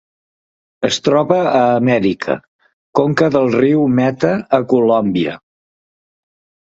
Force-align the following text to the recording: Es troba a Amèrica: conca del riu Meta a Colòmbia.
Es 0.87 0.95
troba 1.07 1.35
a 1.49 1.51
Amèrica: 1.65 2.37
conca 3.01 3.29
del 3.37 3.53
riu 3.59 3.87
Meta 4.01 4.33
a 4.59 4.61
Colòmbia. 4.73 5.37